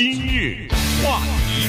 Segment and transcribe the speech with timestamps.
[0.00, 0.66] 今日
[1.04, 1.68] 话题，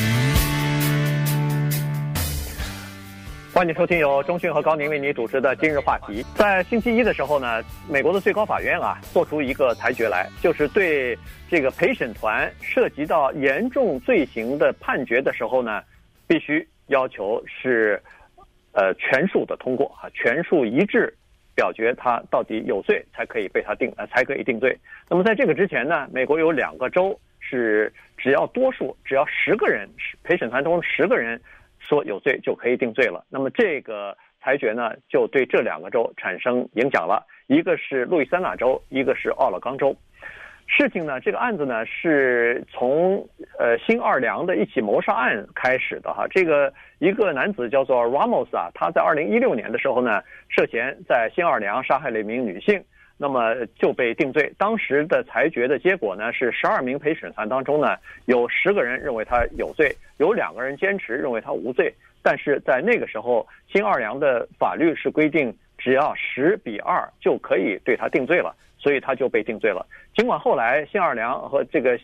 [3.54, 6.24] 欢迎收听由中讯和高宁为你主持的今日话题。
[6.34, 15.84] 在星期一的时候呢，美国的最高法院啊，做出一个裁决来，就是对这个陪审团涉及到严重罪行的判决的时候呢，
[16.26, 18.02] 必须要求是，
[18.72, 21.14] 呃，全数的通过啊，全数一致。
[21.54, 24.76] 表决他到底有罪，才可以被他定，呃，才可以定罪。
[25.10, 27.20] 那么在这个之前呢，美国有两个州
[27.52, 29.90] 是只要多数，只要十个人，
[30.24, 31.40] 陪审团中十个人
[31.80, 33.26] 说有罪就可以定罪了。
[33.30, 39.94] 那么这个裁决呢，就对这两个州产生影响了，一个是路易斯安那州，一个是奥勒冈州。
[40.68, 43.28] 事情呢，这个案子呢是从
[43.60, 46.26] 呃新奥尔良的一起谋杀案开始的哈。
[46.30, 52.82] 这个一个男子叫做 Ramos 啊，他在二零一六年的时候呢，涉嫌在新奥尔良杀害了一名女性，
[53.22, 54.52] 那么就被定罪。
[54.58, 61.94] 当时的裁决的结果呢是十二名陪审团当中呢，有十个人认为他有罪，有两个人坚持认为他无罪。
[62.24, 68.56] 但是在那个时候，新奥尔良的法律是规定只要十比二就可以对他定罪了。
[68.84, 69.86] 所以他就被定罪了。
[70.16, 71.96] 尽管后来新奥尔良和这个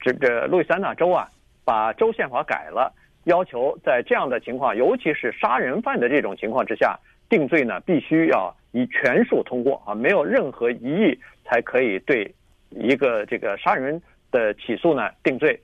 [0.00, 1.28] 这这路易斯安那州啊，
[1.64, 12.34] 把州宪法改了，要求在这样的情况，尤其是杀人犯的这种情况之下，定罪呢必须要以全数通过啊，没有任何异议才可以对
[12.70, 15.58] 一个这个杀人的起诉呢定罪。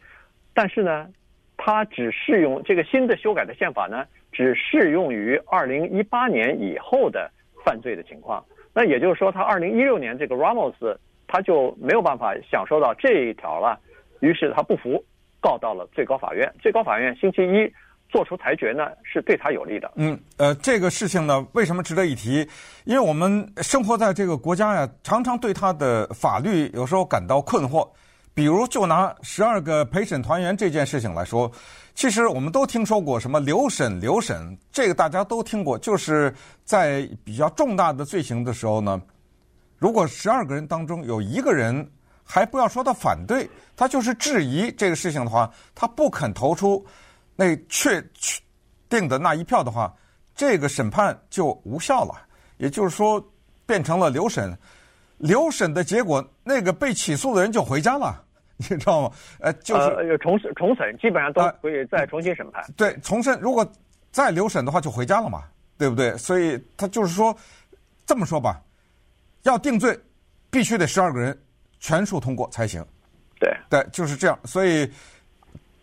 [0.55, 1.09] 但是呢，
[1.57, 7.29] 它只适用这个新的修改的宪法呢，只适用于二零一八年以后的
[7.65, 8.45] 犯罪的情况。
[8.73, 13.77] 那也就是说，他二零一六年这个 Ramos 他就没有办法享受到这一条了，
[14.21, 15.05] 于是他不服，
[15.41, 16.49] 告到了最高法院。
[16.61, 17.73] 最高法院星期一
[18.11, 19.91] 做出裁决呢，是对他有利的。
[19.97, 22.47] 嗯，呃，这个事情呢，为什么值得一提？
[22.85, 27.89] 因为我们生活在这个国家呀，常常对他的法律有时候感到困惑。
[28.33, 31.51] 比如，就拿十二个陪审团员这件事情来说。
[31.95, 35.77] 其实我们都听说过什么留审留审，这个大家都听过。
[35.77, 36.33] 就是
[36.65, 39.03] 在比较重大的罪行的时候呢，
[39.77, 41.87] 如果十二个人当中有一个人
[42.25, 46.83] 还不要说他反对，他就是质疑这个事情的话，他不肯投出
[47.37, 48.41] 那确确
[48.89, 49.95] 定的那一票的话，
[50.35, 52.27] 这个审判就无效了。
[52.59, 53.23] 也就是说，
[53.67, 54.57] 变成了留审。
[55.19, 58.25] 留审的结果，那个被起诉的人就回家了。
[58.57, 59.13] 你知道吗？
[59.39, 62.63] 呃，就是呃，重审重审，基本上都可以再重新审判。
[62.77, 63.67] 对，重审如果
[64.11, 65.45] 再留审的话，就回家了嘛，
[65.79, 66.17] 对不对？
[66.19, 67.35] 所以他就是说，
[68.05, 68.63] 这么说吧，
[69.45, 69.99] 要定罪，
[70.51, 71.39] 必须得十二个人
[71.79, 72.85] 全数通过才行。
[73.39, 74.39] 对，对，就是这样。
[74.45, 74.91] 所以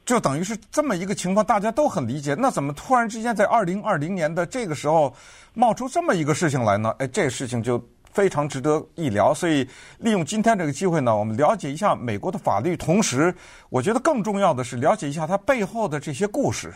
[0.07, 2.34] 就等于是这么一个情况，大家都很理解。
[2.34, 5.13] 那怎么突然之间在二零二零年的这个时候
[5.53, 6.95] 冒出这么一个事情来呢？
[6.97, 7.79] 哎，这事情就。
[8.13, 9.68] 非常值得一聊，所以
[10.00, 12.75] 利用今天这个机会呢，我们了解一下美国的法律。
[12.75, 13.31] 同时，
[13.69, 16.74] 我觉得更重要的是了解一下它背后的这些故事，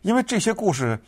[0.00, 0.98] 因为这些故事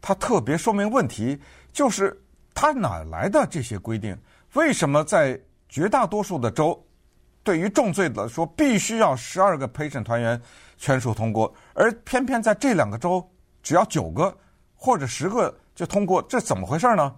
[0.00, 1.36] 它特别说明问题，
[1.72, 2.16] 就是
[2.54, 4.16] 它哪来的这些规定？
[4.52, 6.80] 为什么在绝大多数的州，
[7.44, 10.40] 对于重罪的说必须要十二个陪审团员
[10.76, 13.24] 全数通过，而偏偏在这两个州
[13.62, 14.36] 只要九个
[14.74, 17.14] 或者十个就通过，这怎么回事呢？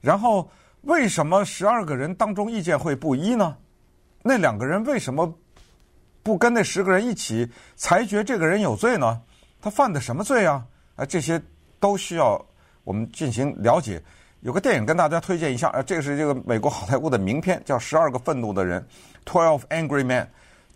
[0.00, 0.48] 然后。
[0.86, 3.56] 为什么十二个人当中意见会不一呢？
[4.22, 5.34] 那两个人为什么
[6.22, 9.22] 不跟那十个人一起裁决这个人有罪呢？
[9.62, 10.62] 他犯的什么罪啊？
[10.96, 11.40] 啊，这些
[11.80, 12.38] 都需要
[12.82, 13.98] 我们进行了解。
[14.40, 18.78] 有个电影跟大家推荐一下，啊，这个是这个美国好莱坞的名片，叫《十二个愤怒的人》
[19.24, 20.26] （Twelve Angry Men），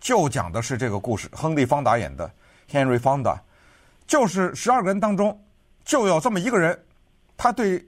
[0.00, 1.28] 就讲的是这个故事。
[1.32, 2.30] 亨利·方达演的
[2.70, 3.38] Henry Fonda，
[4.06, 5.40] 就是十二个人当中
[5.84, 6.78] 就有这么一个人，
[7.36, 7.86] 他对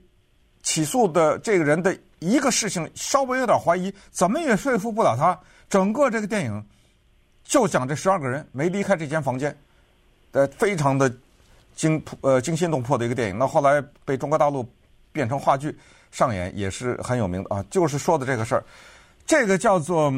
[0.63, 1.97] 起诉的这个人的。
[2.23, 5.35] 一个事情稍微有点怀疑，怎么也说服不了他。
[5.67, 6.63] 整个这个电影
[7.43, 9.57] 就讲这十二个人没离开这间房间，
[10.33, 11.11] 呃，非常的
[11.75, 13.39] 惊呃惊心动魄的一个电影。
[13.39, 14.63] 那后来被中国大陆
[15.11, 15.75] 变成话剧
[16.11, 17.65] 上演，也是很有名的啊。
[17.71, 18.63] 就是说的这个事儿，
[19.25, 20.13] 这个叫做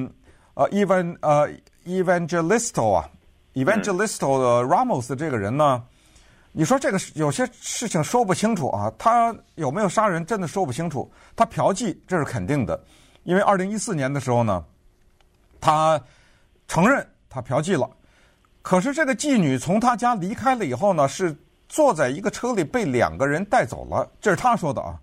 [0.56, 1.50] 呃 Evan 呃
[1.86, 3.10] Evangelisto 啊
[3.54, 5.84] ，Evangelisto 的 Ramos 这个人呢。
[6.56, 11.12] 你说这个有些事情说不清楚啊，他有没有杀人真的说不清楚。
[11.36, 12.80] 他嫖妓这是肯定的，
[13.24, 14.64] 因为二零一四年的时候呢，
[15.60, 16.00] 他
[16.68, 17.90] 承认他嫖妓了。
[18.62, 21.36] 可是这个妓女从他家离开了以后呢，是
[21.68, 25.00] 坐在一个车里被两个人带走了，这是他说的啊。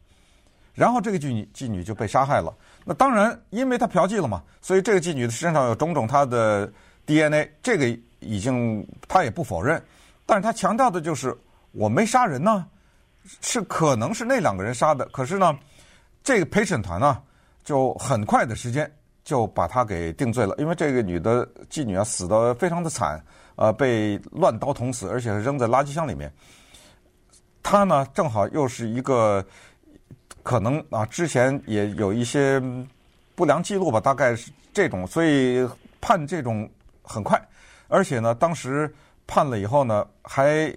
[0.73, 2.55] 然后这个妓女妓女就被杀害了。
[2.85, 6.71] 那当然，因为他嫖妓了嘛，所以这个妓女的身上有种种他的
[7.07, 7.87] DNA，这个
[8.21, 9.83] 已经他也不否认。
[10.27, 11.37] 但是他强调的就是
[11.73, 12.67] 我没杀人呢，
[13.41, 15.05] 是可能是那两个人杀的。
[15.07, 15.59] 可是呢，
[16.23, 17.21] 这个陪审团呢，
[17.65, 18.91] 就很快的时间
[19.25, 23.23] 就把他给定罪了，因为这个女的妓女啊死得非常的惨，
[23.57, 26.33] 呃，被乱刀捅死，而且扔在垃圾箱里面。
[27.63, 29.45] 他呢，正好又是一个
[30.43, 32.61] 可能啊，之前也有一些
[33.35, 35.69] 不良记录吧，大概是这种，所以
[36.01, 36.69] 判这种
[37.03, 37.41] 很快，
[37.89, 38.93] 而且呢，当时
[39.27, 40.75] 判了以后呢，还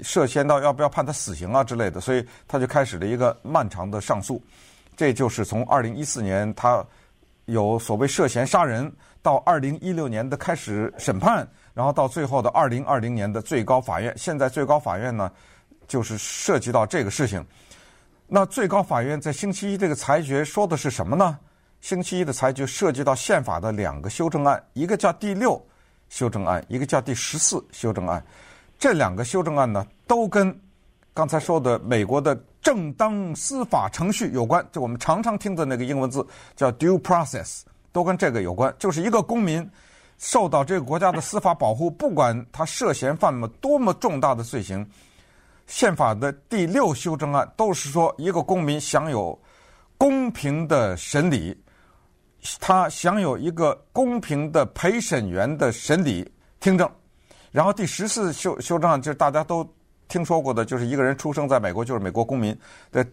[0.00, 4.42] 涉嫌到要不要判他死刑啊之类的，所以他就开始了一个漫长的上诉。
[4.96, 6.84] 这就是从二零一四年他
[7.46, 14.12] 有所谓涉嫌杀人，到二零一六年的开始审判，然后到最后的二零二零年的最高法院。
[14.16, 15.30] 现在最高法院呢，
[15.88, 17.44] 就是涉及到这个事情。
[18.26, 21.38] 那最高法院在星期一这个裁决说的是什么呢？
[21.80, 25.62] 星期一的裁决涉及到宪法的两个修正案，一个叫第六
[26.08, 28.24] 修正案，一个叫第十四修正案。
[28.78, 30.58] 这两个修正案呢，都跟
[31.12, 34.66] 刚才说的美国的正当司法程序有关。
[34.72, 36.26] 就我们常常听的那个英文字
[36.56, 37.60] 叫 due process，
[37.92, 38.74] 都跟这个有关。
[38.78, 39.70] 就是一个公民
[40.16, 44.84] 受到这个国家的司法保护，不管他涉嫌犯了多么重大的罪行。
[45.66, 49.38] 宪法的第六修正案都是说，一个公民享有
[49.96, 51.56] 公平的审理，
[52.60, 56.30] 他享有一个公平的陪审员的审理
[56.60, 56.88] 听证。
[57.50, 59.66] 然后第十四修修正案就是大家都
[60.08, 62.56] 听说过的，就是一个人出生在美国就是美国公民
[62.92, 63.06] 的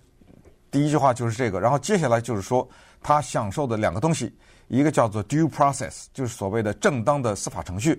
[0.70, 1.60] 第一句话就是这个。
[1.60, 2.68] 然后接下来就是说
[3.02, 4.36] 他享受的两个东西，
[4.68, 7.94] 一个叫做 due process，就是所谓的正当的司法程序；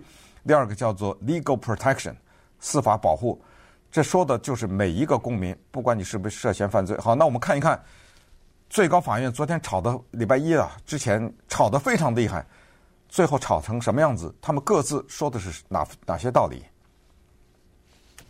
[0.46, 2.14] 第二个叫做 legal protection，
[2.60, 3.43] 司法保护。
[3.92, 6.96] 这说的就是每一个公民，不管你是不是涉嫌犯罪。
[6.96, 7.78] 好，那我们看一看
[8.70, 12.42] 最高法院昨天吵的礼拜一啊，之前吵得非常厉害，
[13.06, 14.34] 最后吵成什么样子？
[14.40, 16.62] 他们各自说的是哪哪些道理？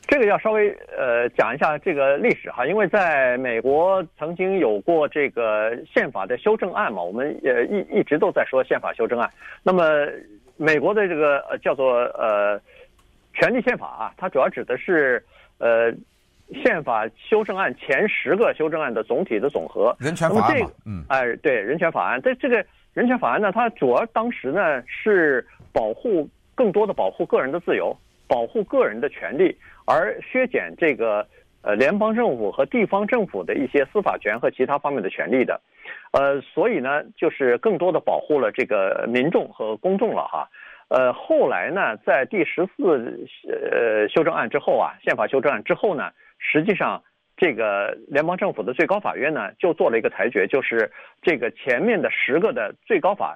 [0.09, 0.69] 这个要稍微
[0.99, 9.31] 呃讲一下这个历史哈，因为在美国曾经有过这个宪法的修正案嘛，我们也一一直都在说宪法修正案。
[9.63, 9.85] 那么
[10.57, 12.61] 美国的这个叫做呃
[13.33, 15.25] 权利宪法啊，它主要指的是。
[15.63, 15.95] 呃，
[16.65, 19.95] 宪法修正案前十个修正案的总体的总和。
[20.01, 20.59] 人权法案。
[20.59, 22.21] 这个、嗯，哎，对，人权法案。
[22.21, 22.65] 这这个
[22.95, 29.57] 人权法案呢，它主要当时呢是保护更多的保护个人的自由，保护个人的权利，
[29.87, 31.25] 而削减这个
[31.63, 35.61] 呃联邦政府和地方政府的一些司法权和其他方面的权利的。
[36.11, 40.49] 呃，所以呢，就是更多的保护了这个民众和公众了哈。
[40.89, 47.03] 呃，后来呢，在第十四呃修正案之后啊，宪法修正案之后呢，实际上
[47.37, 50.91] 这个联邦政府的最高法院呢就做了一个裁决，就是
[51.23, 53.35] 这个前面的十个的最高法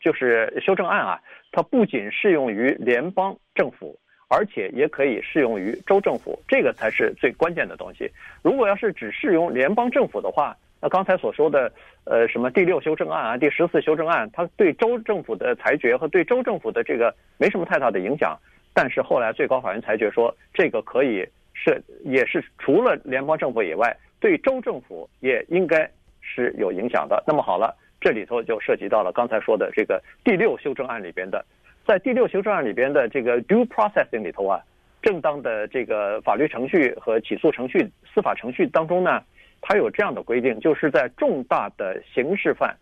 [0.00, 1.20] 就是修正案啊，
[1.52, 3.98] 它不仅适用于联邦政府，
[4.28, 8.10] 而且也可以适用于州政府，这个才是最关键的东西。
[8.42, 10.56] 如果要是只适用联邦政府的话，
[10.88, 11.72] 刚才所说的，
[12.04, 18.36] 呃，什么第六修正案啊，第十四修正案，它对州政府的裁决和对州政府的这个没什么太大的影响。
[18.74, 25.90] 但是后来最高法院裁决说，这个可以是也是除了联邦政府以外，对州政府也应该
[26.20, 27.22] 是有影响的。
[27.26, 31.44] 那么好了，这里头就涉及到了刚才说的这个第六修正案里边的，
[31.86, 34.60] 在第六修正案里边的这个 due processing 里头啊，
[35.00, 37.78] 正当的这个法律程序和起诉程序、
[38.12, 39.22] 司法程序当中呢。
[39.68, 42.76] 它有这样的规定，就是在重大的刑事犯，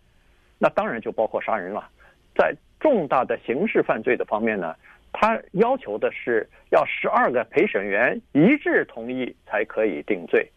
[0.59, 1.89] 那当然就包括杀人了。
[2.35, 4.75] 在重大的刑事犯罪的方面呢，
[5.11, 10.47] 它要求的是要十二个陪审员一致同意才可以定罪。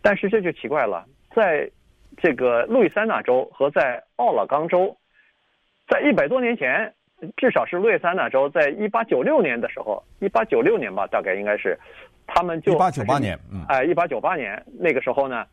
[0.00, 1.04] 但是这就奇怪了，
[1.34, 1.70] 在
[2.16, 4.96] 这个路易斯安那州和在奥勒冈州，
[5.88, 6.94] 在一百多年前，
[7.36, 11.78] 至少是路易斯安那州，在一八九六年的时候，一八九六年吧，大概应该是。
[12.26, 13.38] 他们就一八九八年，
[13.68, 15.46] 哎，一八九八年那个时候呢，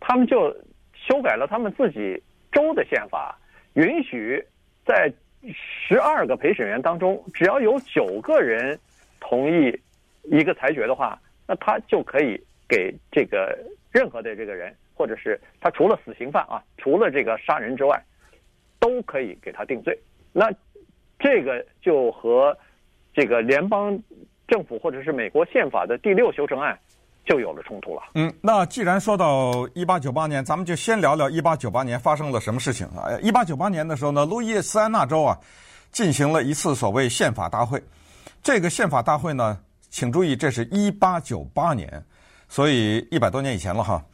[0.00, 0.50] 他们就
[0.94, 3.36] 修改了他们自己州的宪法，
[3.74, 4.42] 允许
[4.86, 8.78] 在十二个陪审员当中，只要有九个人
[9.20, 9.78] 同意
[10.24, 13.58] 一个裁决的话，那他就可以给这个
[13.90, 18.00] 任何的这个人，或者是他除了死刑犯啊，除了这个杀人之外，
[18.78, 19.98] 都可以给他定罪。
[20.32, 20.50] 那
[21.18, 22.56] 这个就和
[23.12, 24.00] 这个联邦。
[24.46, 26.78] 政府或者是美国宪法的第六修正案
[27.24, 28.02] 就有了冲突了。
[28.14, 33.08] 嗯，那既然说到一八九八年，咱们就先聊聊一八九八年发生了什么事情啊？
[33.22, 35.38] 一八九八年的时候呢，路易斯安那州啊
[35.90, 37.82] 进行了一次所谓宪法大会。
[38.42, 39.58] 这个宪法大会呢，
[39.88, 42.04] 请注意，这是一八九八年，
[42.46, 44.04] 所以一百多年以前了哈。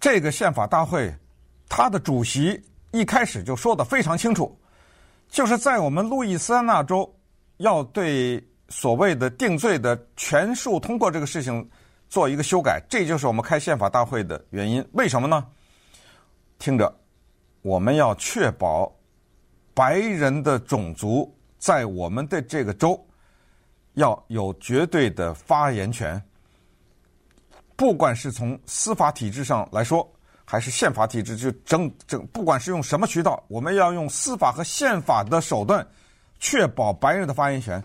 [0.00, 1.12] 这个宪法大会，
[1.68, 2.58] 他的主席
[2.92, 4.58] 一开始就说得非常清楚，
[5.28, 7.14] 就是在我们路易斯安那州
[7.58, 8.42] 要对。
[8.70, 11.68] 所谓的定罪的全数通过这个事情
[12.08, 14.84] 做一个修改，这就是我们开宪法大会的原因。
[14.92, 15.46] 为什么呢？
[16.58, 16.92] 听着，
[17.62, 18.90] 我们要确保
[19.74, 22.98] 白人的种族在我们的这个州
[23.94, 26.22] 要有绝对的发言权，
[27.76, 30.08] 不管是从司法体制上来说，
[30.44, 35.86] 还是宪法体制，就整整，不管是用什么渠道，我们要用司法和宪法的手段，
[36.38, 37.82] 确保白人的发言权。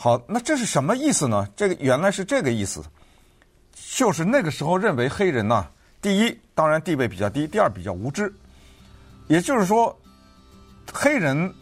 [0.00, 1.48] 好，那这是什么意思呢？
[1.56, 2.80] 这个原来是这个意思，
[3.96, 5.66] 就是那个时候认为黑人呢，
[6.00, 8.32] 第一，当然地位比较低；第二，比较无知。
[9.26, 9.98] 也就是说，
[10.92, 11.52] 黑人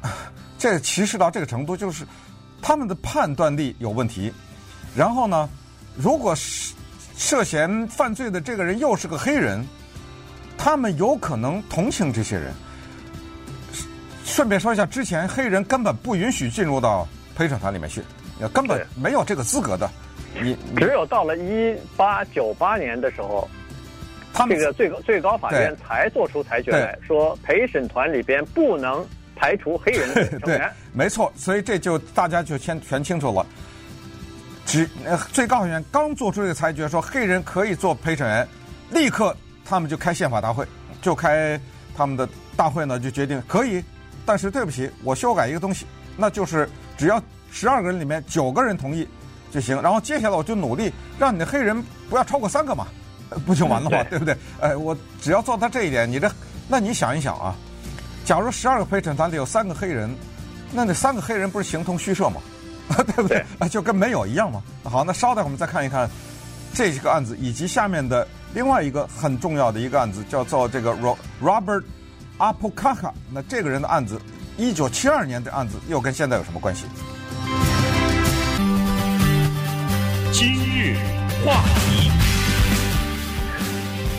[0.56, 2.06] 这歧视到这个程度，就是
[2.62, 4.32] 他们的判断力有问题。
[4.96, 5.46] 然后呢，
[5.98, 6.72] 如果是
[7.14, 9.62] 涉嫌犯罪的这个人又是个黑人，
[10.56, 12.54] 他们有可能同情这些人。
[14.24, 17.06] 顺便说一下，之前黑人根本不允许进入到。
[17.36, 18.02] 陪审团里面去，
[18.52, 19.88] 根本没有这个资格的。
[20.42, 23.48] 你只有到了一八九八年的时候，
[24.32, 30.58] 他们这个最高最高法院才做出裁决来说，陪审团里边不能排除黑人的 成员。
[30.58, 30.60] 对，
[30.92, 33.46] 没错，所以这就大家就先全清楚了。
[34.66, 34.88] 只
[35.32, 38.46] 最高法院刚做出这个裁决，说黑人可以做陪审员，
[38.90, 40.66] 立刻他们就开宪法大会，
[41.00, 41.58] 就开
[41.96, 43.82] 他们的大会呢，就决定可以。
[44.26, 45.86] 但是对不起，我修改一个东西，
[46.16, 46.68] 那就是。
[46.98, 49.06] 只要十二个人里面九个人同意
[49.50, 52.86] 就行，然后接下来我就努力让你的黑人不要超过三个嘛，
[53.44, 54.02] 不就完了吗？
[54.04, 54.34] 对不对？
[54.62, 56.32] 哎，我只要做到这一点，你这，
[56.68, 57.54] 那你想一想啊，
[58.24, 60.10] 假如十二个陪审团里有三个黑人，
[60.72, 62.40] 那那三个黑人不是形同虚设吗？
[62.96, 63.44] 对不对？
[63.68, 64.62] 就跟没有一样吗？
[64.84, 66.08] 好，那稍待我们再看一看
[66.72, 70.96] 这个案子以及下面的另外一个很重要的一个案子，叫做这个
[71.42, 71.84] Robert
[72.38, 74.18] Apokaka，那这个人的案子。
[74.58, 76.86] 一九七二年的案子又跟现在有什么关系？
[80.32, 80.96] 今日
[81.44, 82.10] 话题，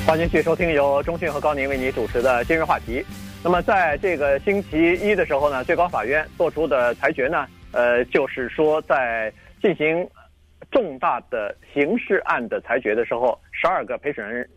[0.05, 3.03] 欢迎继续收听由中讯和高宁为你主持的今日话题。
[3.43, 10.07] 那么，在这个星期一的时候呢，最高法院做出的裁决呢，呃，就是说在进行
[10.69, 14.47] 重大的刑事案的裁决的时候，十二个陪审人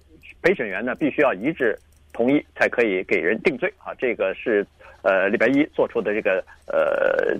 [0.42, 1.78] 陪审员呢，必须要一致
[2.12, 4.66] 同意才可以给人定罪啊，这个是。
[5.02, 7.35] 呃，礼拜一做出的这个呃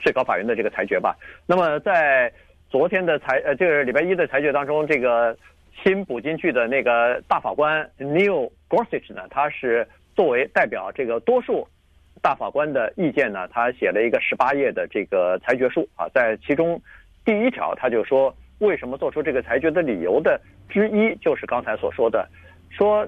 [0.00, 1.16] 最高法院的这个裁决吧。
[1.46, 2.32] 那么在
[2.70, 5.36] 昨天的裁呃这个礼拜一的裁决当中，这个
[5.82, 11.68] 新补进去的那个大法官 Neil Gorsuch 呢，他是作为代表这个多数
[12.22, 16.80] 大法官的意见呢，他写了一个十八页的这个裁决书啊，在其中
[17.24, 22.26] 第一条他就说，为什么做出这个裁决的理由的之一就是刚才所说的，
[22.70, 23.06] 说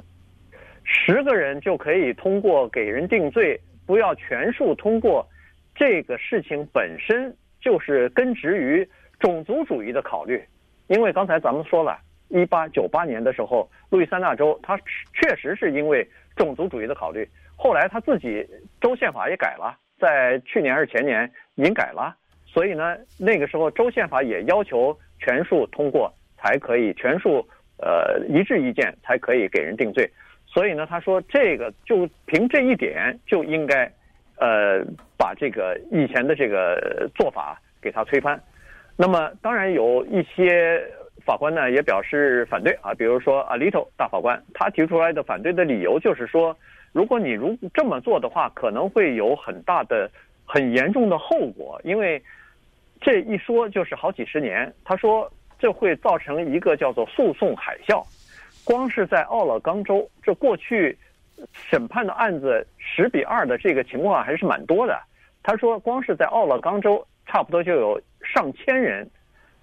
[0.85, 3.59] 十个人就可以通过给人定罪。
[3.89, 5.27] 不要全数通过，
[5.75, 8.87] 这个事情本身就是根植于
[9.19, 10.45] 种族主义的考虑，
[10.89, 14.77] 因为刚才咱们说了，一八九八年的时候，路易斯安那州他
[15.15, 17.27] 确实是因为种族主义的考虑，
[17.57, 18.47] 后来他自己
[18.79, 22.15] 州宪法也改了，在去年还是前年已经改了，
[22.45, 27.39] 所以呢，那个时候州宪法也要求全数通过才可以，全数
[27.79, 30.07] 呃一致意见才可以给人定罪。
[30.59, 33.89] 所以呢，他说这个就凭这一点就应该，
[34.39, 34.85] 呃，
[35.17, 38.43] 把这个以前的这个做法给他推翻。
[38.97, 40.83] 那么当然有一些
[41.25, 46.57] 法官呢也表示反对啊，比如说 Alito 大法官，他提出来的反对的理由就是说，
[46.91, 50.11] 如果你如这么做的话，可能会有很大的、
[50.45, 52.21] 很严重的后果，因为
[53.01, 54.75] 这一说就是好几十年。
[54.85, 58.03] 他说这会造成一个叫做诉讼海啸。
[58.69, 60.95] 光是在奥勒冈州，这过去
[61.55, 65.01] 审判的案子十比二的这个情况还是蛮多的。
[65.43, 69.09] 他说，光是在奥勒冈州，差不多就有上千人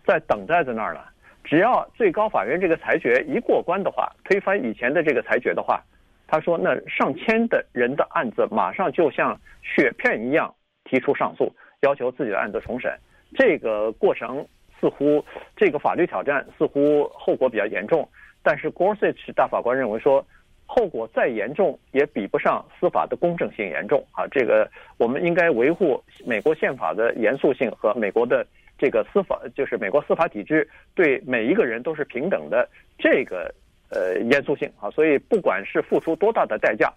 [0.07, 1.07] 在等待在那儿了。
[1.43, 5.79] 只要最高法院这个裁决一过关的话，推翻以前的这个裁决的话，
[6.25, 10.51] 他说，那上千的人的案子马上就像雪片一样
[10.83, 12.91] 提出上诉，要求自己的案子重审。
[13.35, 14.43] 这个过程
[14.81, 15.23] 似乎，
[15.55, 18.09] 这个法律挑战似乎后果比较严重。
[18.45, 20.23] 但是 Gorsuch 大法官认为说，
[20.67, 24.27] 后果再严重也比不上司法的公正性严重啊！
[24.31, 28.45] 这个我们应该维护美国宪法的严肃性和美国的
[28.77, 33.51] 这个司法，就是美国司法体制对每一个人都是平等的这个
[33.89, 34.91] 呃严肃性啊！
[34.91, 36.93] 所以不管是付出多大的代价，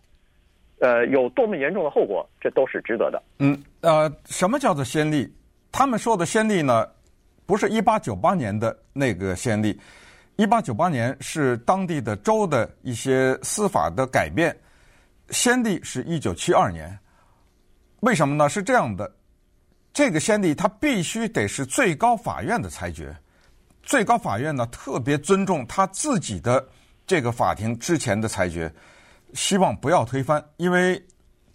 [0.81, 3.23] 呃，有多么严重的后果，这都是值得的。
[3.39, 5.27] 嗯，呃，什么叫做先例？
[5.73, 6.87] 他们说的先例呢，
[7.47, 9.79] 不是一八九八年的那个先例。
[10.39, 14.57] 一八九八年是当地的州的一些司法的改变，
[15.31, 16.97] 先例是一九七二年。
[18.01, 18.49] 为什么呢？
[18.49, 19.13] 是这样的，
[19.93, 23.13] 这个先例它必须得是最高法院的裁决。
[23.83, 26.65] 最高法院呢，特别尊重他自己的
[27.05, 28.73] 这个法庭之前的裁决，
[29.35, 31.05] 希望不要推翻，因为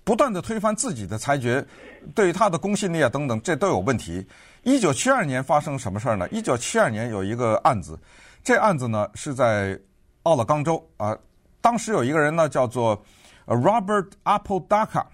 [0.04, 1.66] 不断的推翻自己的裁决，
[2.14, 4.28] 对他的公信力啊等等，这都有问题。
[4.64, 6.28] 一九七二年发生什么事儿呢？
[6.32, 7.98] 一九七二年有一个案子，
[8.44, 9.80] 这案子呢是在
[10.24, 11.18] 奥勒冈州啊。
[11.62, 13.02] 当时有一个人呢叫做
[13.46, 15.06] Robert Apodaca，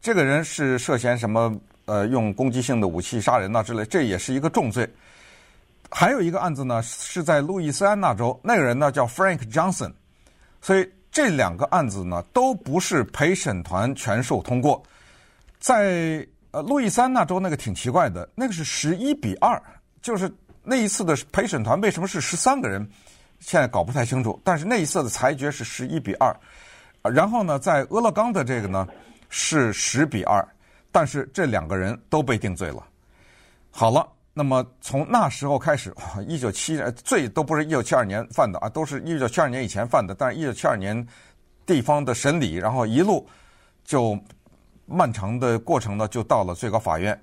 [0.00, 1.54] 这个人是涉嫌什么
[1.84, 4.88] 呃用攻击性的武器杀人呐之类，这也是一个重罪。
[5.90, 9.92] 还有一个案子呢是在路易斯安那州，那个人呢叫 Frank Johnson。
[10.60, 14.82] 所以这两个案子呢都不是陪审团全数通过，
[15.58, 16.26] 在。
[16.54, 19.60] 呃，路易斯安那州那个挺奇怪的，那个是十一比二，
[20.00, 20.32] 就是
[20.64, 22.84] 那一次的陪审团为什么是十三个人，
[23.38, 24.40] 现在搞不太清楚。
[24.42, 26.34] 但是那一次的裁决是十一比二，
[27.02, 28.88] 然后呢，在俄勒冈的这个呢
[29.28, 30.42] 是十比二，
[30.90, 32.82] 但是这两个人都被定罪了。
[33.70, 35.94] 好了，那么从那时候开始，
[36.26, 41.06] 一九七罪都不是一九七二年犯的啊，都是一九七二年以前犯的，但是一九七二年
[41.66, 43.28] 地方的审理，然后一路
[43.84, 44.18] 就。
[44.86, 47.18] 漫长的过程呢，就到了最高法院。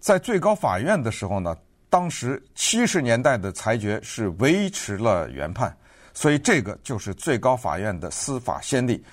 [0.00, 1.56] 在最高法院的时候呢，
[1.90, 5.76] 当时七十年代的裁决是维持了原判，
[6.14, 9.04] 所以这个就是最高法院的司法先例。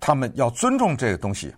[0.00, 1.54] 他们要尊重这个东西。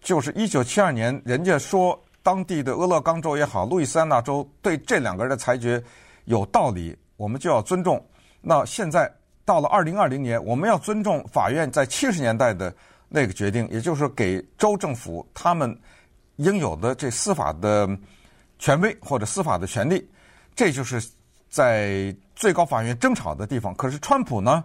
[0.00, 5.82] 就是一九七二年，人家说当地的俄勒冈州也好，路易斯安那州对这两个人的裁决
[6.26, 8.00] 有道理，我们就要尊重。
[8.40, 9.12] 那现在
[9.44, 12.72] 到了二零二零年，我们要尊重法院在七十年代的。
[13.14, 15.78] 那个决定，也就是，给州政府他们
[16.36, 17.86] 应有的这司法的
[18.62, 20.08] 权威或者司法的权利，
[20.54, 21.02] 这就是
[21.50, 23.74] 在最高法院争吵的地方。
[23.74, 24.62] 可是，川普呢，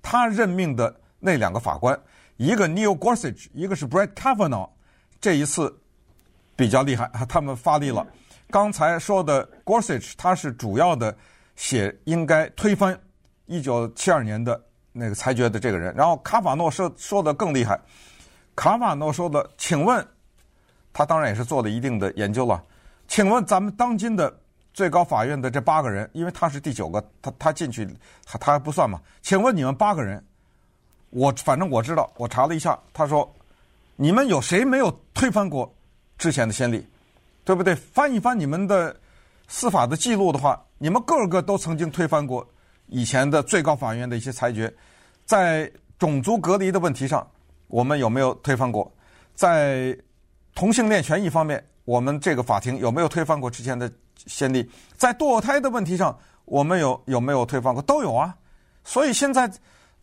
[0.00, 2.00] 他任命的那两个法官，
[2.38, 4.70] 一个 Neil Gorsuch，一个是 Brett Kavanaugh，
[5.20, 5.78] 这一次
[6.56, 8.06] 比较厉害， 他们发力了。
[8.50, 11.14] 刚才说的 Gorsuch，他是主要的
[11.56, 12.98] 写应该推翻
[13.44, 14.58] 一九七二年的。
[14.98, 17.78] 那个裁决的这个人，然后卡瓦诺说说的更厉害。
[18.54, 20.02] 卡瓦诺说的，请问
[20.90, 22.64] 他当然也是做了一定的研究了。
[23.08, 24.34] 请问咱们当今的
[24.72, 27.86] 最高法院的这八个人，因为他是第九个，他他进去
[28.24, 29.00] 他他还不算嘛？
[29.22, 30.22] 请问你们八个人，
[31.10, 33.32] 我反正我知道，我查了一下，他说
[33.96, 35.72] 你们有谁没有推翻过
[36.18, 36.86] 之前的先例，
[37.44, 37.74] 对不对？
[37.74, 38.94] 翻一翻你们的
[39.48, 42.46] 司法的记录的话，你们个个都曾经推翻过。
[42.88, 44.72] 以前的最高法院的一些裁决，
[45.24, 47.26] 在种族隔离的问题上，
[47.66, 48.92] 我们有没有推翻过？
[49.34, 49.96] 在
[50.54, 53.90] 同性恋权益方面，我们这个法庭有没有推翻过之前的
[54.26, 54.70] 先例？
[54.98, 57.82] 在堕胎的问题上，我们有有没有推翻过？
[57.82, 58.36] 都有啊。
[58.84, 59.50] 所以现在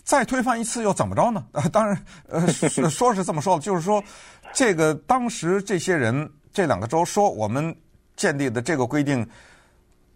[0.04, 1.46] 再推翻一次又怎么着呢？
[1.52, 2.48] 啊， 当然，呃，
[2.90, 4.04] 说是这么说，就是说，
[4.52, 7.76] 这个当时这些人这两个州说我们
[8.16, 9.24] 建立的这个规定。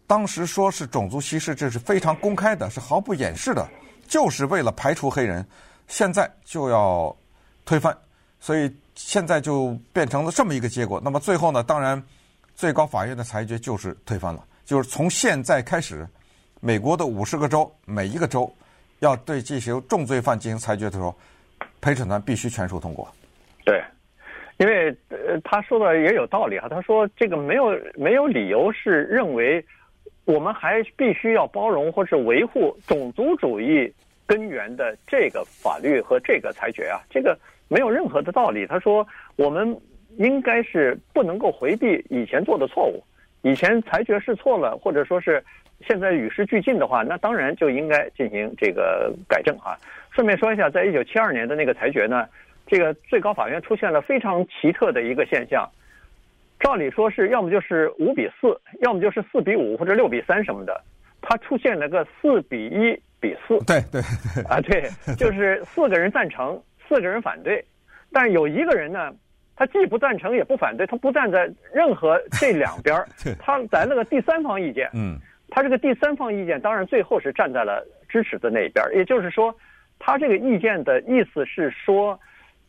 [0.10, 3.68] 当时说是种族歧视，这是非常公开的，是毫不掩饰的，
[4.08, 5.46] 就是为了排除黑人。
[5.90, 7.14] 现在就要
[7.66, 7.94] 推翻，
[8.40, 11.00] 所以现在就变成了这么一个结果。
[11.02, 12.02] 那么最后呢，当然
[12.56, 16.06] 最高法院的裁决就是推翻了，就是从现在开始，
[16.60, 18.52] 美国的五十个州每一个州
[19.00, 21.16] 要对这些重罪犯进行裁决的时候，
[21.80, 23.08] 陪审团必须全数通过。
[23.64, 23.82] 对，
[24.58, 29.64] 因为呃他说的也有道理啊，他说这个没有没有理由是认为。
[30.26, 33.90] 我们还必须要包容或是维护种族主义
[34.26, 38.66] 根源的这个法律和这个裁决啊，这个没有任何的道理。
[38.66, 39.78] 他说，我们
[40.18, 43.04] 应该是不能够回避以前做的错误，
[43.42, 45.44] 以前裁决是错了，或者说是
[45.88, 49.78] 现在与时俱进的话，那当然就应该进行这个改正啊。
[50.12, 52.28] 顺便说一下，在一九七二年的那个裁决呢，
[52.66, 55.70] 这个最高法院出现了非常奇特的一个现象。
[56.60, 60.82] 照理说是要么就是五比四，要么就是四比五或者六比三什么的，
[61.22, 63.60] 它出现了个四比一比四。
[63.66, 64.02] 对对
[64.34, 67.64] 对啊，对，就是四个人赞成，四个人反对，
[68.12, 69.14] 但是有一个人呢，
[69.56, 72.96] 他既不赞成也不反对，他不站在任何这两边
[73.40, 74.90] 他在那个第三方意见。
[74.94, 75.18] 嗯，
[75.50, 79.56] 他这个第三方意见当然最后是站在了支持的那一边，也就是说，
[80.00, 82.20] 他这个意见的意思是说，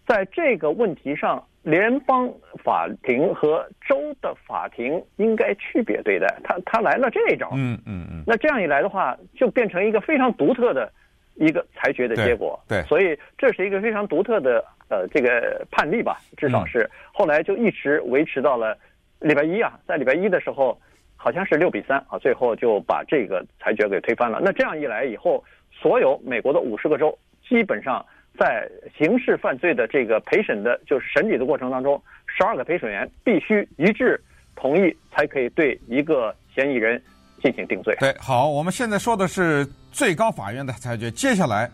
[0.07, 1.45] 在这个问题上。
[1.65, 2.33] 联邦
[2.65, 6.27] 法庭和州的法庭应该区别对待。
[6.43, 8.25] 他他来了这一招，嗯嗯嗯。
[8.27, 10.91] 那这样一来的话，就变成一个非常独特的
[11.39, 12.59] 一个裁决的结果。
[12.69, 12.83] 对。
[12.83, 18.77] 所以这是一个非常独特的呃这个判例吧，至少是后来就一直维持到了
[19.21, 20.79] 礼拜一啊，在礼拜一的时候
[21.17, 24.41] 好像是六比三啊，最后就把这个裁决给推翻了。
[24.43, 28.05] 那这样一来以后，所有美国的五十个州基本上。
[28.39, 34.21] 在刑事犯罪的这个陪审的，就是审理的过程当中，十二个陪审员必须一致
[34.55, 37.03] 同意，才可以对一个嫌疑人
[37.43, 37.97] 进行定罪。
[38.01, 41.71] 对，好，我们现在说的是最高法院的裁决，接下来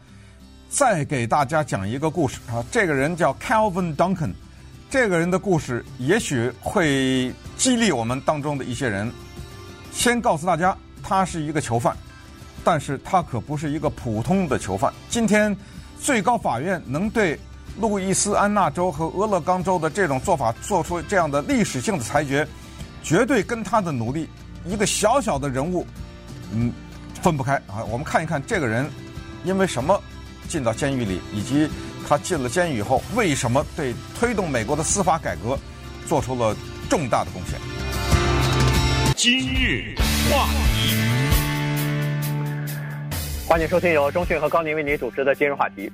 [0.69, 2.65] 再给大家讲一个故事啊。
[2.71, 4.33] 这个人叫 Calvin Duncan，
[4.91, 9.11] 这个人的故事也许会激励我们当中的一些人。
[9.93, 11.97] 先告诉大家，他是一个囚犯，
[12.65, 14.93] 但是他可不是一个普通的囚犯。
[15.09, 15.57] 今天，
[16.01, 17.39] 最高法院能对
[17.81, 22.47] 路易斯安那州和俄勒冈州的这种做法做出这样的历史性的裁决，
[23.03, 24.29] 绝对跟他的努力，
[24.65, 25.87] 一个小小的人物，
[26.53, 26.73] 嗯，
[27.23, 27.85] 分不开啊。
[27.91, 28.91] 我们看一看这个人，
[29.45, 30.01] 因为什么
[30.49, 31.69] 进到监狱里，以及。
[32.07, 35.59] 他进了监狱以后，为什么对推动美国的司法改革
[36.07, 36.55] 做出了
[36.87, 37.59] 重大的贡献？
[39.17, 39.95] 今日
[40.31, 40.95] 话题，
[43.49, 45.91] 欢迎收听由中讯和高宁为您主持的今日话题。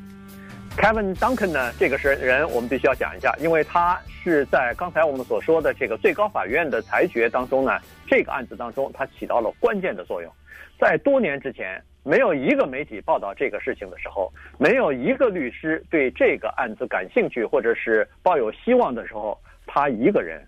[0.77, 10.33] Kevin Duncan 呢，这个是人，我们必须要讲一下，因为他是在刚才我们所说的这个最高法院的裁决当中呢，这个案子当中他起到了关键的作用，
[10.79, 11.83] 在多年之前。
[12.03, 20.43] 没有一个媒体报道这个事情的时候，没有一个律师对这个案子感兴趣或者是抱有希望的时候，他一个人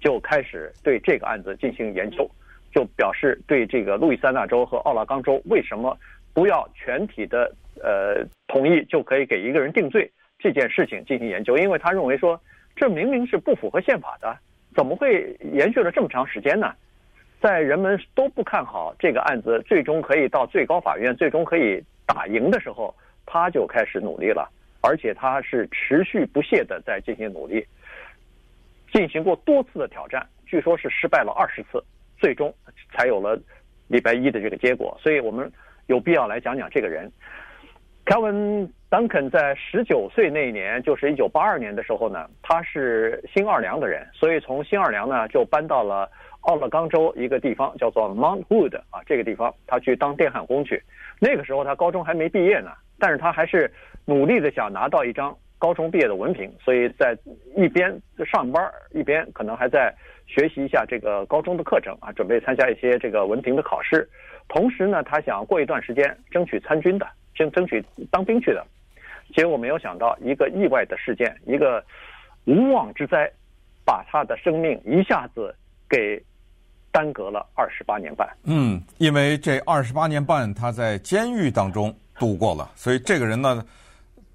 [0.00, 2.28] 就开始对这个案子进行研究，
[2.74, 5.96] 就表示对这个路易斯安那州和奥拉冈州为什么
[6.34, 12.40] 不要全体的呃同意就可以给一个人定罪这件事情进行研究，因为他认为说
[12.74, 14.36] 这明明是不符合宪法的，
[14.74, 16.74] 怎么会延续了这么长时间呢？
[17.40, 22.94] 在人们都不看好这个案子最终可以到最高法院，最终可以打赢的时候，
[23.26, 27.64] 他就开始努力了，而且他是持续不懈的在进行努力，
[28.90, 31.82] 进行过多次的挑战，据说是失败了二十次，
[32.18, 32.52] 最终
[32.92, 33.38] 才有了
[33.86, 34.98] 礼拜一的这个结果。
[35.00, 35.50] 所以我们
[35.88, 37.10] 有必要来讲讲这个人。
[38.06, 46.08] Kevin Duncan 在十九岁那一年，就是一九八二年的时候呢，他是新奥尔良的人，所以从新奥尔良呢就搬到了。
[46.42, 50.80] 奥勒冈州一个地方叫做 Mount Hood 啊，这个地方他去当电焊工去。
[51.18, 53.68] 那个时候他高中还没毕业呢，但是他还是
[54.04, 57.18] 努力的想拿到一张高中毕业的文凭，所以在
[57.56, 57.92] 一边
[58.24, 59.92] 上班一边可能还在
[60.28, 64.08] 学习一下这个高中的课程啊，准备参加一些这个文凭的考试。
[64.46, 68.66] 同时呢，他想过一段时间争取参军的，争争取当兵去的。
[69.34, 71.84] 结果没有想到一个意外的事件，一个
[72.46, 73.30] 无妄之灾，
[73.84, 75.54] 把他的生命一下子
[75.88, 76.20] 给。
[76.92, 78.26] 耽搁了二十八年半。
[78.44, 83.62] 嗯，因为这二十八年半他在监狱当中度过了，所以这个人呢，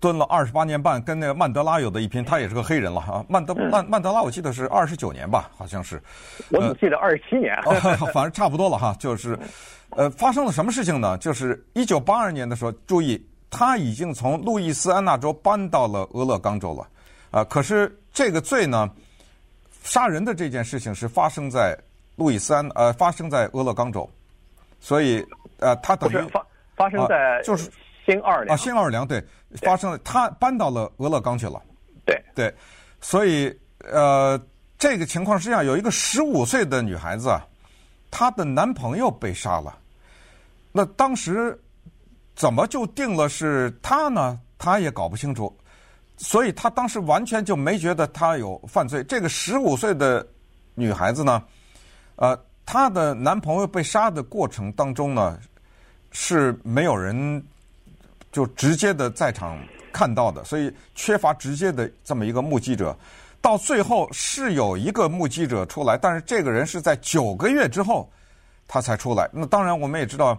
[0.02, 2.26] 蹲了二十八年半，跟那个曼德拉有的一拼。
[2.26, 3.24] 他也是个黑人了啊。
[3.30, 6.02] 曼德曼曼德拉，我记得是二十九年吧，好像是。
[6.50, 7.56] 我怎么记得二十七年？
[7.66, 7.74] 呃，
[8.12, 8.94] 反正差不多了哈。
[9.00, 9.40] 就是，
[9.92, 11.18] 呃，发生了什么事情呢？
[11.20, 16.88] 就是一九八二年的时候，注意，他已经从路易斯安那州搬到了俄勒冈州了，
[17.30, 18.90] 啊，可是这个罪呢，
[19.84, 21.78] 杀人的这件事情是发生在。
[22.18, 24.08] 路易斯安呃，发生在俄勒冈州，
[24.80, 25.26] 所以
[25.60, 27.72] 呃，他等于发发生在、呃、就是
[28.06, 29.24] 新奥尔良啊，新奥尔良对，
[29.62, 31.62] 发生了，他搬到了俄勒冈去了，
[32.06, 32.54] 对对，
[33.00, 34.40] 所以呃，
[34.78, 37.46] 这个情况是这样，有一个十五岁的女孩子啊，
[38.10, 39.78] 她的男朋友被杀了，
[40.72, 41.60] 那当时
[42.36, 44.40] 怎么就定了是她呢？
[44.58, 45.56] 她也搞不清楚，
[46.18, 49.04] 所以他当时完全就没觉得他有犯罪。
[49.04, 50.26] 这个十五岁的
[50.76, 51.44] 女孩子呢？
[52.16, 55.40] 呃，她的男朋友被杀的过程当中呢，
[56.12, 57.44] 是没有人
[58.32, 59.58] 就直接的在场
[59.92, 62.98] 看到的，所以缺乏直接的这么一个目击者。
[63.42, 68.10] 到最后是有一个目击者出来，但是这个人是在九个月之后
[68.68, 69.30] 他才出来。
[69.34, 70.38] 那当然，我们也知道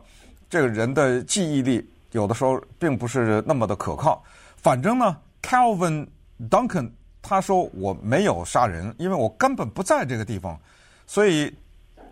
[0.48, 4.22] 这个人的记忆力有的时候并不是那么的可靠。
[4.57, 6.07] 反正呢，Calvin
[6.48, 10.59] Duncan 他说我没有杀人，因为我根本不在这个地方，
[11.07, 11.52] 所以。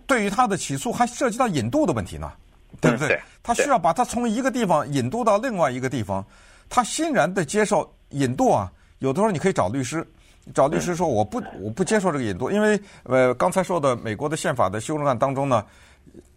[0.06, 2.32] 对于他的起诉还涉及到引渡的问题呢，
[2.80, 3.20] 对不对？
[3.42, 6.24] 他需要把他从一个地方引渡到另外一个地方，
[6.68, 8.70] 他欣然的接受引渡啊。
[8.98, 10.06] 有的时候你可以找律师，
[10.54, 15.64] 找律师说我不我不接受这个引渡，因为呃刚才说的美国的宪法的修正案当中呢，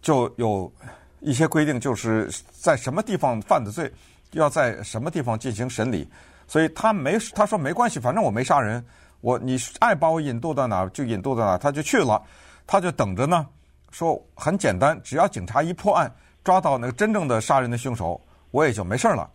[0.00, 0.72] 就有
[1.20, 3.92] 一些规定，就是在什么地方犯的罪，
[4.32, 6.08] 要在什么地方进行审理。
[6.46, 8.84] 所以他没他说没关系，反正我没杀人，
[9.20, 12.22] 我你爱把我引渡到哪就引渡到哪，他就去了，
[12.66, 13.46] 他就等着呢。
[13.90, 16.12] 说很简单，只要警察一破案，
[16.44, 19.28] 抓到那个真正的杀人的凶手，我也就没事了。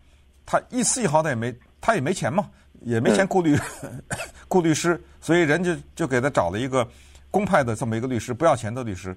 [0.46, 2.50] 他一丝一毫的也没，他也没钱嘛，
[2.82, 3.58] 也没钱雇律
[4.48, 6.88] 雇律师，所以人家就给他找了一个
[7.30, 9.16] 公派的这么一个律师，不要钱的律师。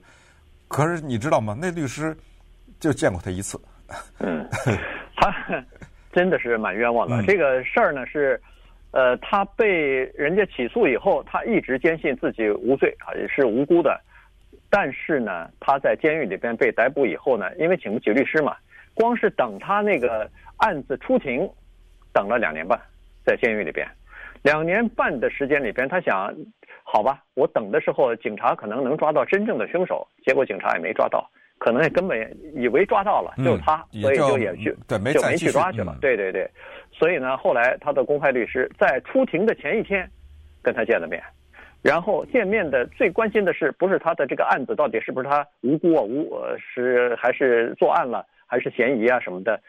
[0.69, 1.57] 可是你知道吗？
[1.61, 2.17] 那律师
[2.81, 3.61] 就见过他一次。
[4.21, 4.49] 嗯，
[5.17, 5.31] 他
[6.13, 7.17] 真的是蛮冤枉的。
[7.17, 8.41] 嗯、这个事儿呢是，
[8.91, 9.67] 呃，他被
[10.15, 14.01] 人家起诉以后，他一直坚信自己无罪啊，也是无辜的。
[14.75, 18.57] 但是呢，他在监狱里边被逮捕以后呢，因为请不起律师嘛，
[18.95, 21.47] 光是等他那个案子出庭，
[22.11, 22.81] 等了两年半，
[23.23, 23.87] 在监狱里边。
[24.43, 26.35] 两年半的时间里边，他想，
[26.85, 35.93] 好吧，我等的时候警察可能能抓到真正的凶手，结果警察也没抓到，可能也根本以为抓到了，就是他，嗯、所以就也去对没就没去抓去了。
[35.93, 36.51] 嗯、对对对，
[36.91, 40.09] 所以呢，后来他的公派律师在出庭的前一天
[40.63, 41.23] 跟他见了面，
[41.83, 49.61] 然后见面的最关心的是，不是他的这个案子到底是不是他无辜啊无是还是作案了还是嫌疑啊什么的。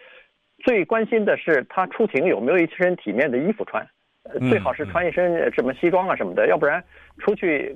[0.64, 3.86] 最关心的是他出庭有没有一身体面的衣服穿，
[4.50, 6.82] 最好是穿一身什么西装啊什么的，要不然
[7.18, 7.76] 出去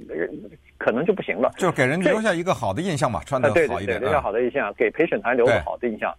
[0.78, 1.52] 可能就不行了。
[1.58, 6.14] 就给人留下一个好的印象嘛，穿的好一点，留下好的印象，给陪审团留个好的印象。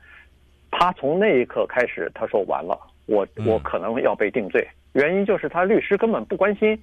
[0.71, 6.79] 他从那一刻开始，他说完了，我我可能要被定罪，原因就是他律师根本不关心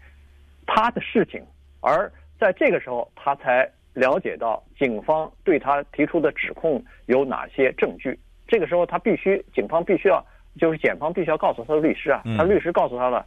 [0.66, 1.42] 他的事情，
[1.82, 8.20] 而在这个时候他才了解到警方对他提出的指控有哪些证据。
[8.48, 10.24] 这个时候，他必须，警方必须要，
[10.60, 13.26] 就是检方必须要告诉他的律师啊，他律师告诉他了，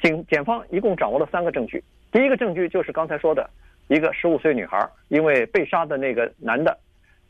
[0.00, 1.82] 警检方一共掌握了三个证据。
[2.12, 3.50] 第一个证据就是刚才说的，
[3.88, 6.78] 一个十五岁女孩，因为被杀的那个男的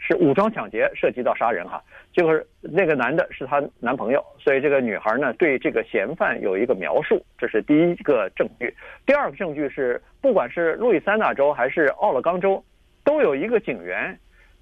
[0.07, 8.75] 是武装抢劫，涉及到杀人哈，就是那个男的是她男朋友，所以这个女孩呢对这个嫌犯有一个描述，这是第一个证据。
[9.07, 12.63] 第二个证据是，不管是路易斯安那州还是奥勒冈州，
[13.05, 14.19] 都有一个警员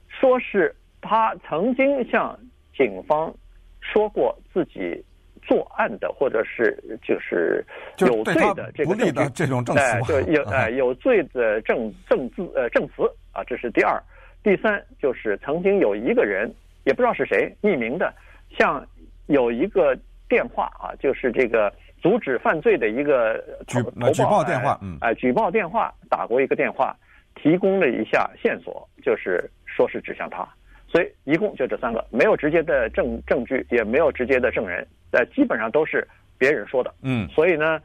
[0.08, 0.74] 说是。
[1.02, 2.38] 他曾经向
[2.76, 3.34] 警方
[3.80, 5.02] 说过自己
[5.40, 7.64] 作案的，或者是就是
[8.00, 13.98] 有罪的这个证据，这种证词， 哎，就有哎有罪的证证字呃证词啊，这是第二。
[14.42, 16.50] 第三就是曾经有一个人
[16.84, 18.12] 也不知道是谁匿名的，
[18.58, 18.86] 向
[19.26, 19.96] 有一个
[20.28, 23.78] 电话啊，就是这个阻止犯罪的一个举
[24.12, 26.96] 举报电话，嗯，哎举报电话打过一个电话，
[27.34, 30.48] 提供了一下线索，就是说是指向他。
[30.88, 36.92] 所以一共就这三个，没有直接的证证据，也没有直接的证人，呃，基本上都是别人说的。
[37.02, 37.80] 嗯，所以呢，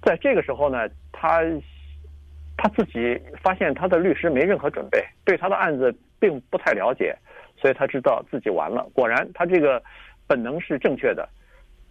[0.00, 1.42] 在这个时候呢，他
[2.58, 7.16] 他自己发现他的律师没任何准备，对他的案子并不太了解，
[7.56, 8.86] 所以他知道自己完了。
[8.92, 9.82] 果然，他这个
[10.26, 11.26] 本能是正确的。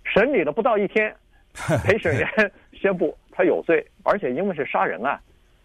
[0.03, 1.11] 审理了不到一天，
[1.83, 2.27] 陪审员
[2.73, 5.19] 宣布他有罪，而且因为是杀人案。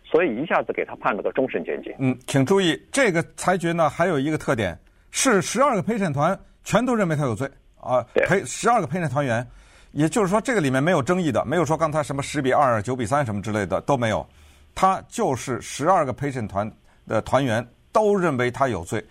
[0.04, 1.90] 所以一下子给他判了个终身监禁。
[1.98, 4.78] 嗯，请注意，这个裁决呢还有一个特点，
[5.10, 8.04] 是十二个陪审团全都认为他有罪啊。
[8.26, 9.46] 陪十二个陪审团员，
[9.92, 14.26] 也就是说这个里面没有争议的，没有说刚才什么十比二、九比三什么之类的都没有。
[14.74, 16.70] 他就是十二个陪审团
[17.06, 19.04] 的团员都认为他有罪。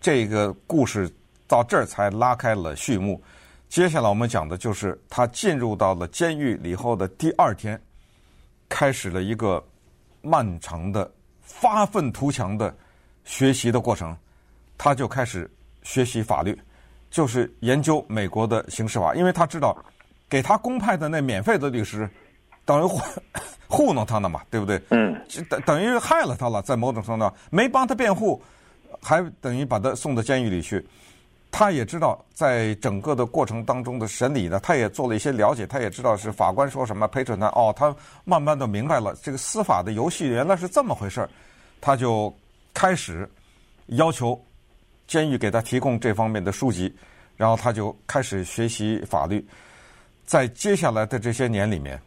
[0.00, 1.10] 这个故事
[1.46, 3.22] 到这儿才拉开了序幕。
[3.68, 7.80] 接下来我们讲的就是他进入到了监狱里后的第二天，
[8.68, 9.62] 开始了一个。
[10.24, 11.10] 漫长的
[11.40, 12.72] 发愤图强的
[13.24, 14.16] 学习的过程，
[14.78, 15.50] 他就开始
[15.82, 16.56] 学习法律，
[17.10, 19.76] 就是研究美国的刑事法，因为他知道
[20.28, 22.08] 给他公派的那免费的律师
[22.64, 23.00] 等于糊
[23.68, 24.80] 糊弄他呢嘛，对不对？
[24.90, 25.14] 嗯，
[25.48, 28.42] 等等于害了他了，在某种程度上没帮他辩护，
[29.00, 30.86] 还等于把他送到监狱里去。
[31.50, 37.94] 他也知道，在整个的过程当中的审理呢，他也做了一些了解，他也知道是法官说什么，陪审团哦，他
[38.24, 41.28] 慢慢的明白了这个司法的游戏原来是这么回事儿，
[41.78, 42.34] 他就
[42.72, 43.30] 开始
[43.88, 44.42] 要求
[45.06, 46.90] 监狱给他提供这方面的书籍，
[47.36, 49.46] 然后他就开始学习法律。
[50.24, 52.00] 在接下来的这些年里面，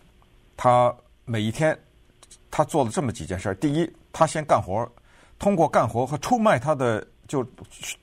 [0.58, 1.78] 他每一天
[2.50, 4.88] 他做了这么几件事儿：第一，他先干活，
[5.40, 7.46] 通过干活和出卖他的就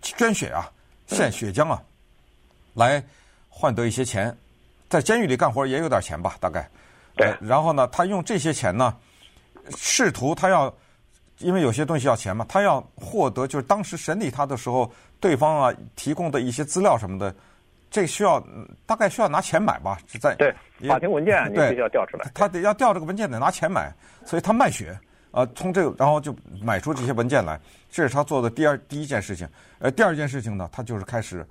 [0.00, 0.70] 捐血啊。
[1.08, 1.82] 献血浆啊，
[2.72, 3.04] 来
[3.50, 4.34] 换得一些钱，
[4.88, 6.66] 在监狱里干活也有点钱吧，大概。
[7.14, 7.36] 对。
[7.38, 8.96] 然后呢，他用这些钱呢，
[9.76, 10.74] 试图他要，
[11.38, 17.34] 因为有些东西要钱嘛，他要获得就是当时审理他的时候，对方啊提供的一些资料什么的，
[17.92, 18.42] 这需要
[18.84, 20.34] 大概需要拿钱买吧，是在。
[20.34, 20.52] 对。
[20.88, 22.28] 法庭文件 你必须要调出来。
[22.34, 23.92] 他得要调这个文件得拿钱买，
[24.24, 24.98] 所以他卖血。
[25.30, 27.58] 啊，从这个，然后就买出这些文件来，
[27.90, 29.48] 这是他做的第二第一件事情。
[29.78, 31.46] 呃，第二件事情呢，他就是开始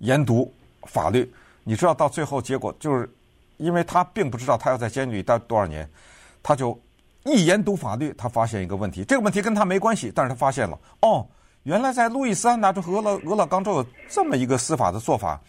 [0.00, 0.52] 研读
[0.82, 1.32] 法律。
[1.64, 3.08] 你知道，到最后结果就是，
[3.56, 5.88] 因为他并不知道他要在监狱里待多少年，
[6.42, 6.78] 他就
[7.24, 9.02] 一研读法律，他发现一个问题。
[9.02, 11.26] 这个问题跟他没关系，但是他发现了，哦，
[11.62, 15.40] 原来在路易斯安那州和俄勒俄勒冈州有这么一个司法的做法，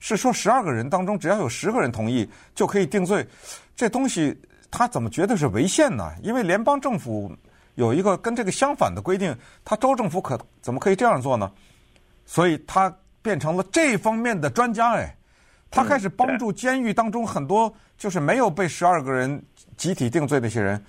[0.00, 3.24] 是说十二个人当中只要有十个人同意就可以定罪。
[3.76, 4.36] 这东西。
[4.72, 6.12] 他怎么觉得是违宪呢？
[6.22, 7.36] 因为联邦政府
[7.74, 11.50] 有一个跟这个相反的规定，他州政府可怎么可以这样做呢？
[12.24, 15.12] 所以他变成了这方面的专家哎，
[15.72, 19.42] 他开始帮助监狱当中很多就是没有被十二个人
[19.76, 20.80] 集体定罪那些人，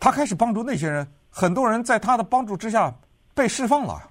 [0.00, 2.90] 他开始帮助那些人，很多人在他的帮助之下
[3.34, 4.10] 被释放了。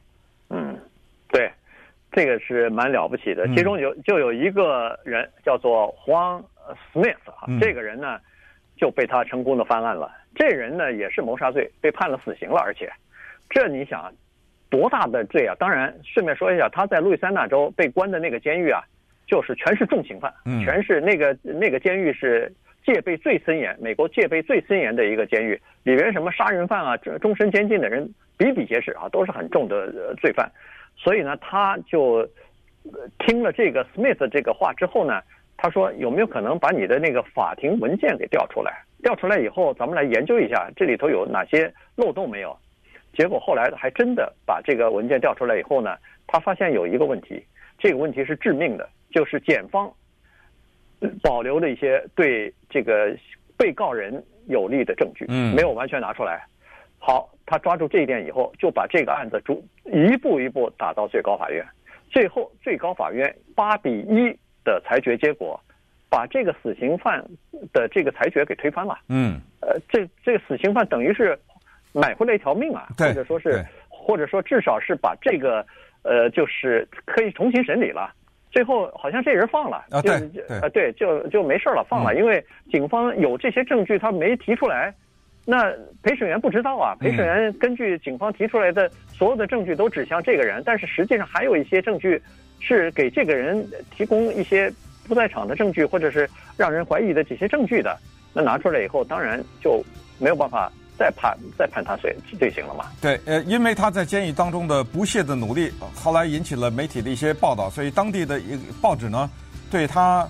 [2.12, 3.48] 这个是蛮了不起的。
[3.56, 6.44] 其中有就有一个人叫做黄
[6.94, 8.20] Smith 啊，这个人呢
[8.76, 10.12] 就被他成功的翻案了。
[10.36, 12.90] 这人呢也是谋杀罪，被判了死刑了，而且
[13.50, 14.12] 这你想
[14.70, 15.54] 多大的罪啊？
[15.60, 18.82] 当然，顺便说一下，他在路易斯安那州被关的那个监狱啊，
[19.28, 22.52] 就是全是重刑犯，全是那个那个监狱是
[22.86, 30.50] 戒备最森严，美国戒备最森严的一个监狱，里边什么杀人犯啊、终身监禁的人比比皆是啊，都是很重的罪犯。
[31.04, 32.28] 所以呢，他就
[33.20, 35.22] 听了这个 Smith 这个话之后呢，
[35.58, 38.84] 他说有没有可能把你的那个法庭文件给调出来？
[39.02, 42.56] 调出来以后，咱们来研究一下这里头有哪些漏洞没有？
[43.14, 47.44] 结果后来还真的把这个文件调出来以后呢，他发现有一个问题，
[47.80, 49.92] 这个问题是致命的，就是检方
[51.24, 53.16] 保留了一些对这个
[53.58, 56.46] 被告人有利的证据，嗯，没有完全拿出来。
[57.00, 61.62] 好，他抓住这一点以后，就把这个案子逐一步一步打到最高法院，
[62.10, 64.34] 最后最高法院八比一
[64.64, 65.60] 的裁决结果，
[66.10, 67.22] 把这个死刑犯
[67.74, 68.98] 的这个裁决给推翻了。
[69.10, 71.38] 嗯，呃，这这个死刑犯等于是
[71.92, 75.66] 买回来一条命啊，或者说是，或者说至少是把这个
[76.04, 78.14] 呃，就是可以重新审理了。
[78.50, 80.14] 最后好像这人放了，啊，对，
[80.48, 84.94] 呃，对，就就没事了，放了，因为警方有这些证据，他没提出来。
[85.44, 85.74] 那
[86.04, 92.22] 陪审员不知道啊，陪审员根据警方提出来的所有的证据都指向这个人，但是实际上还有一些证据
[92.60, 94.72] 是给这个人提供一些
[95.08, 97.98] 不在场的证据，或者是让人怀疑的这些证据的。
[98.34, 99.84] 那拿出来以后，当然就
[100.20, 102.86] 没有办法再判再判他罪罪行了嘛。
[103.02, 109.30] 对，呃，因为他在监狱当中的不懈的努力，后来引起了媒体的一些报道，所以当地的一报纸呢
[109.72, 110.28] 对他。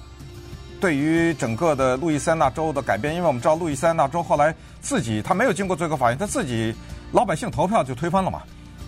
[0.80, 6.76] 对于整个的路易斯安那州的改变，因为我们知道路易斯安那州后来自己他没有经过最高法院，他自己
[7.12, 8.42] 老百姓投票就推翻了嘛。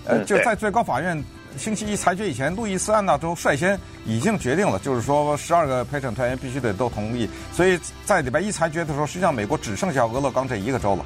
[0.05, 1.23] 呃，就在最高法院
[1.57, 7.29] 星期一裁决以前，路易斯安那州率先已经决定了，就是说十二个陪审团员必须得都同意。
[7.53, 11.05] 所以在礼拜一裁决的时候，实际上美国只剩下俄勒冈这一个州了。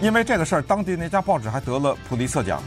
[0.00, 2.62] 因为这个事儿，当地那家报纸还得了普利策奖，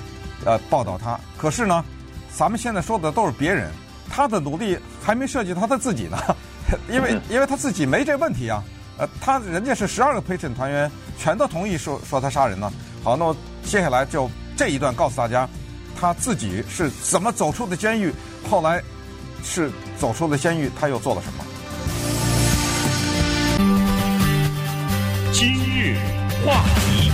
[0.45, 1.19] 呃，报道他。
[1.37, 1.83] 可是呢，
[2.31, 3.71] 咱们现在说的都是别人，
[4.09, 6.17] 他的努力还没涉及他的自己呢。
[6.89, 8.63] 因为因为他自己没这问题啊，
[8.97, 10.89] 呃，他人家是十二个陪审团员
[11.25, 12.71] 全都同意说说他杀人呢。
[13.03, 15.49] 好，那么接下来就这一段告诉大家，
[15.99, 18.13] 他自己是怎么走出的监狱，
[18.47, 18.79] 后来
[19.43, 21.43] 是走出了监狱，他又做了什么？
[25.31, 25.97] 今日
[26.45, 27.11] 话题，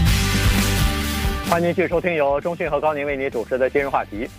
[1.49, 4.29] 欢迎继续收听由中讯和高宁为您主持的今日话题。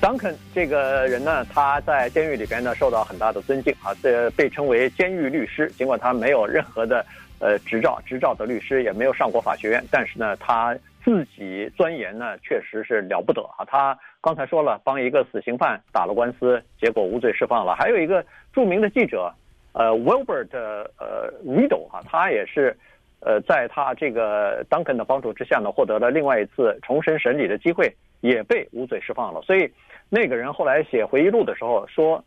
[0.00, 5.68] 邓肯这个人呢，他在监狱里边呢受到很大的尊敬啊，这被称为监狱律师。
[5.76, 7.04] 尽管他没有任何的
[7.40, 13.64] 呃执照，执照的律师也没有上过法学院，但是呢，他自己钻研呢确实是了不得啊。
[13.66, 17.74] 他刚才说了，帮一个死刑犯打了官司，结果无罪释放了。
[17.74, 19.34] 还有一个著名的记者，
[19.72, 22.76] 呃，Wilbert 呃 Riedel 哈，他也是
[23.20, 29.42] 呃在他这个 Duncan 的帮助之下呢，获得了另外一次重审审理的机会，也被无罪释放了。
[29.42, 29.70] 所以。
[30.12, 32.24] 那个人后来写回忆录的时候说，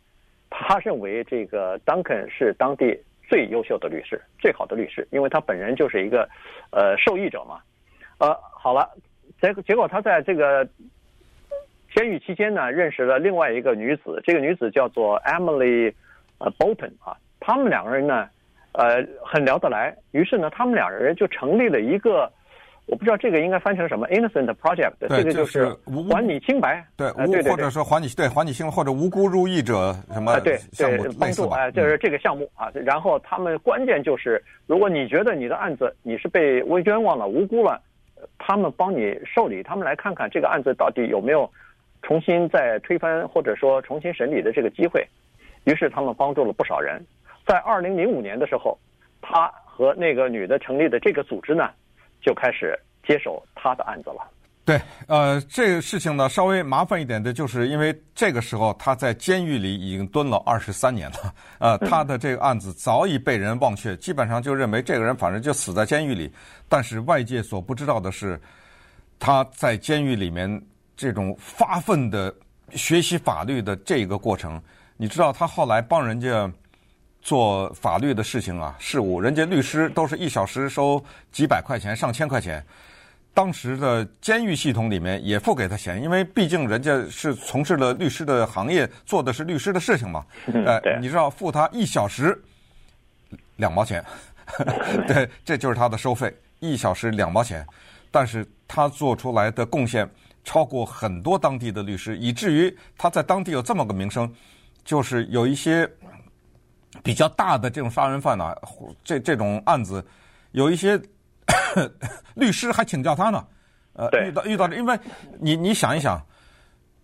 [0.48, 2.98] 他认为这个 Duncan 是当地
[3.28, 6.28] 最优秀的律师，最好的律师，因为他本人就是一个
[6.70, 7.60] 呃受益者嘛。
[8.18, 8.90] 呃，好了，
[9.40, 10.66] 结结果他在这个
[11.94, 15.92] 监狱期间呢，认识了另外一个女子，这个女子叫做 Emily
[16.38, 18.28] 呃 Bolton 啊，他们两个人呢，
[18.72, 22.30] 呃很聊得来，于是呢，他们两个人就成立了一个。
[22.86, 25.74] 我不知道这个应该翻成什么，Innocent Project，对这个就是
[26.10, 32.70] 还你清白，对，呃、对，对，对或者说还你对还你清白，或者无辜入狱者什么对对帮助啊，就是这个项目啊。
[32.84, 37.80] 然后他们关键就是，如果你觉得你的案子你是被诬冤枉了、无辜了，
[38.38, 41.50] 他们帮你受理，他们来看看这个案子到底有没有
[42.02, 45.02] 重新再推翻或者说重新审理的这个机会。
[45.64, 47.02] 于是他们帮助了不少人。
[47.46, 48.78] 在二零零五年的时候，
[49.22, 51.70] 他和那个女的成立的这个组织呢。
[52.24, 54.30] 就开始接手他的案子了。
[54.64, 66.32] 对，呃，这个事情呢，稍微麻烦一点的，就是因为这个时候他在监狱里已经蹲了二十三年了，呃，他的这个案子早已被人忘却，基本上就认为这个人反正就死在监狱里。
[66.66, 68.40] 但是外界所不知道的是，
[69.18, 70.62] 他在监狱里面
[70.96, 72.34] 这种发奋的
[72.70, 74.58] 学习法律的这个过程，
[74.96, 76.50] 你知道他后来帮人家。
[77.24, 81.02] 做法律的事情啊，事务，人家律师都是一小时收
[81.32, 82.62] 几百块钱、上千块钱。
[83.32, 90.24] 当时的监狱系统里面也付给他钱，因为毕竟人家是从事了律师的行业，做的是律师的事情嘛。
[90.52, 92.38] 呃，你知道付他一小时
[93.56, 94.04] 两毛钱，
[95.08, 97.66] 对，这就是他的收费，一小时两毛钱。
[98.10, 100.08] 但是他做出来的贡献
[100.44, 104.30] 超过很多当地的律师，以至于他在当地有这么个名声，
[104.84, 105.90] 就是有一些。
[107.04, 108.56] 比较大的这种杀人犯呢、啊，
[109.04, 110.04] 这这种案子，
[110.52, 111.00] 有一些
[112.34, 113.46] 律师还请教他呢。
[113.92, 114.98] 呃，遇到遇到这，因为
[115.38, 116.20] 你你想一想，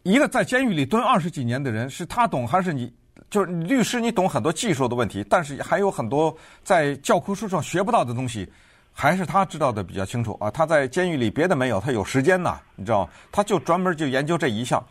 [0.02, 2.92] 一个在监狱里蹲二十几年的人，是他懂还是你？
[3.28, 8.50] 就是律师，你懂很多技术的问题，但是还有很多在教科书上学不到的东西，
[8.92, 10.50] 还是他知道的比较清楚啊。
[10.50, 13.10] 他在监狱里别的没有，他有时间呐，你知道吗？
[13.30, 14.84] 他就专门就研究这一项。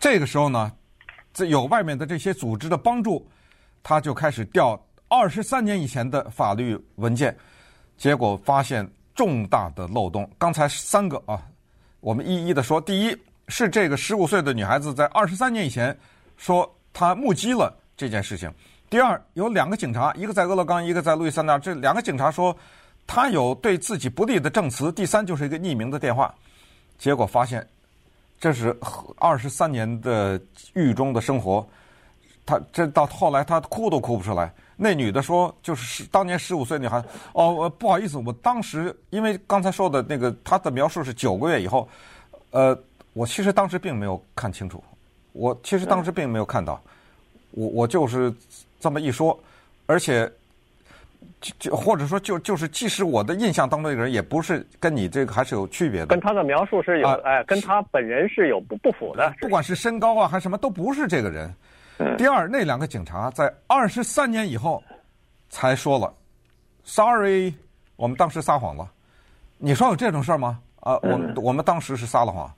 [0.00, 0.72] 这个时候呢，
[1.32, 3.24] 这有外面的这些组织的帮助，
[3.84, 4.76] 他就开始调
[5.06, 7.36] 二十三年以前的法律文件，
[7.96, 10.28] 结果发现重大的漏洞。
[10.36, 11.40] 刚才三个啊，
[12.00, 12.80] 我们一一的说。
[12.80, 13.16] 第一
[13.46, 15.96] 是这个十五岁的女孩子在二十三年以前
[16.36, 16.68] 说。
[16.96, 18.48] 她目击了这件事情。
[18.88, 21.58] 第二，有两个警察，一个在俄勒冈，一个在路易斯安那。
[21.58, 22.56] 这两个警察说
[23.04, 24.92] 他有对自己不利的证词。
[24.92, 26.32] 第三，就是一个匿名的电话。
[26.96, 27.66] 结果发现，
[28.38, 28.78] 这是
[29.18, 30.40] 二十三年的
[30.74, 31.68] 狱中的生活。
[32.46, 34.52] 他这到后来，他哭都哭不出来。
[34.76, 37.02] 那女的说，就是当年十五岁女孩。
[37.32, 41.88] 哦，不好意思，我当时因为刚才说的那个，她的描述是九个月以后。
[42.50, 42.76] 呃，
[43.14, 44.82] 我其实当时并没有看清楚。
[45.32, 46.80] 我其实当时并没有看到，
[47.50, 48.32] 我我就是
[48.78, 49.36] 这么一说，
[49.86, 50.30] 而且
[51.40, 56.06] 就就或者说就就是，即使我的印象当中这个人，也不是跟你这个还是有区别的。
[56.06, 59.34] 跟他的描述是有，哎，跟他本人是有不不符的。
[59.40, 61.52] 不管是身高啊，还是什么，都不是这个人。
[62.16, 64.82] 第二，那两个警察在二十三年以后
[65.48, 66.12] 才说了
[66.84, 67.54] ，sorry，
[67.96, 68.90] 我们当时撒谎了。
[69.58, 70.60] 你说有这种事儿吗？
[70.80, 72.52] 啊，我们我们当时是撒了谎，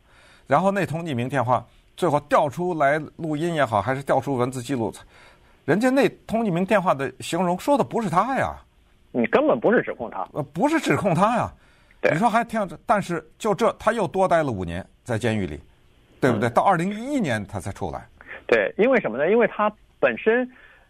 [0.47, 1.64] 然后那通匿名电话。
[1.97, 4.93] 最后调出来录音也好，还是调出文字记录，
[5.64, 8.55] 人家那通匿名电话的形容说的不是他呀，
[9.12, 11.51] 你根本不是指控他，呃，不是指控他呀，
[12.03, 15.59] 你说还挺，但是就这他又多待了五年在监狱里，
[16.20, 16.51] 对不对？
[16.51, 18.07] 嗯、到二零一一年他才出来。
[18.47, 19.30] 对，因为什么呢？
[19.30, 20.49] 因为他本身，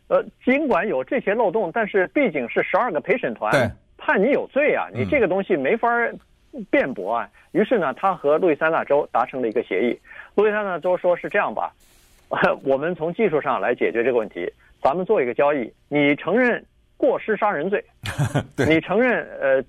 [0.09, 3.51] 呃，尽管有这些漏洞，但是毕竟是十二个陪审团
[3.97, 5.89] 判你有罪啊，你这个东西没法
[6.71, 7.29] 辩驳啊。
[7.53, 9.99] 于是呢，他和路易斯安那州达成了一个协议。
[10.35, 11.73] 路易斯安那州说是这样吧，
[12.63, 14.47] 我们从技术上来解决这个问题，
[14.83, 16.63] 咱们做一个交易，你承认
[16.99, 17.83] 过失杀人罪，
[18.69, 19.63] 你承认呃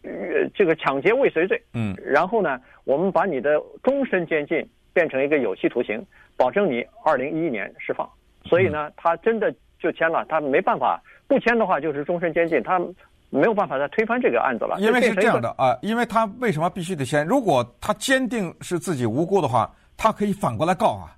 [0.53, 6.05] 这个抢劫未遂罪，嗯，然后呢，我们把你的终身监禁变成一个有期徒刑，
[6.37, 8.09] 保证你二零一一年释放。
[8.45, 12.79] 所以呢，他真的就签了，他没办法不签的话就是终身监禁，他
[13.29, 14.77] 没有办法再推翻这个案子了。
[14.79, 17.25] 因为是这样的啊，因为他为什么必须得签？
[17.25, 19.69] 如果他坚定是自己无辜的话。
[19.99, 21.09] 他可以反过来告啊，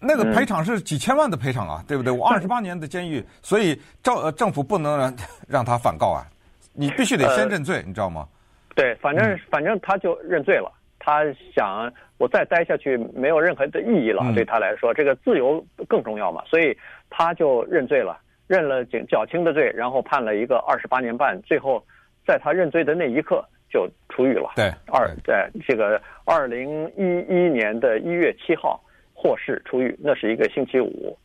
[0.00, 2.10] 那个赔偿是几千万的赔偿啊，对不对？
[2.10, 5.14] 我二十八年的监狱，所以政政府不能让
[5.46, 6.24] 让他反告啊，
[6.72, 8.26] 你必须得先认罪，你知道吗？
[8.74, 10.72] 对，反正反正他就认罪了。
[11.00, 16.76] 他想我再待下去没有任何的意义了，对他来说，这个自由更重要嘛，所以
[17.08, 21.82] 他就认罪了，认了较较轻的罪，然后判了一个二十八年半，最后
[22.24, 23.44] 在他认罪的那一刻。
[23.72, 24.50] 就出狱了。
[24.56, 28.82] 对，二在这个二零一一年的一月七号
[29.14, 31.16] 获释出狱，那是一个星期五。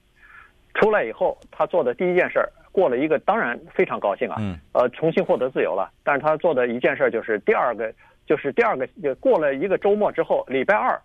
[0.76, 5.92] 出来以后，他做的第一件事儿，过了一个当然非常高兴啊，嗯，呃，重新获得自由了。
[6.04, 7.92] 但是他做的一件事儿就是第二个，
[8.26, 11.00] 就是第二个，就过了一个周末之后，礼拜二，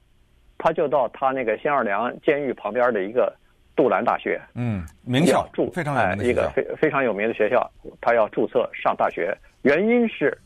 [0.58, 3.32] 他就到他那个新奥尔良监狱旁边的一个
[3.76, 10.36] 杜兰大学，嗯，名校，注非常有名的一个非非常有名的学校，他要注册上大学，原因是。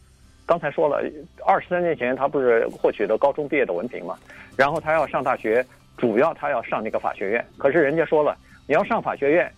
[0.47, 1.03] 刚才说了，
[1.47, 4.15] 二十三年前他不是获取的高中毕业的文凭嘛？
[4.59, 5.65] 然后他要上大学，
[5.97, 7.43] 主要他要上那个法学院。
[7.57, 9.51] 可是人家说了，你要上法学院，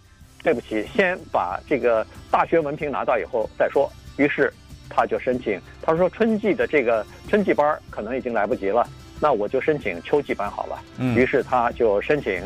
[0.44, 3.90] 对不起，先把这个大学文凭拿到以后再说。
[4.16, 4.48] 于是
[4.88, 8.86] 他就申请，他说春季的这个春季班可能已经来不及了，
[9.20, 10.78] 那我就申请秋季班好了。
[10.98, 11.14] 嗯。
[11.16, 12.42] 于是他就申请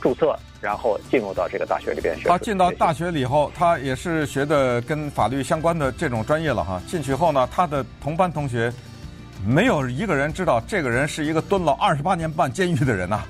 [0.00, 0.36] 注册。
[0.60, 2.26] 然后进入到这个大学里边学。
[2.26, 6.80] 他进到大学里以后，他也是学的跟法律相关的这种专业了哈。
[6.86, 8.72] 进去后呢，他的同班同学
[9.46, 13.24] 没有一个人知道这个人是一个蹲了二十八年半监狱的人呐。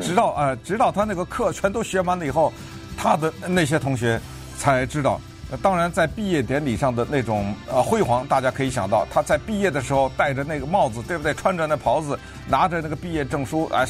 [0.00, 2.50] 直到呃，直到他那个课全都学完了以后，
[2.96, 4.18] 他的那些同学
[4.56, 5.20] 才知道。
[5.56, 11.32] 当然，在毕业典礼上的那种呃辉煌，大家可以想到他在毕业的时候戴着那个帽子，对不对？
[11.34, 13.86] 穿着那袍子，拿着那个毕业证书，哎，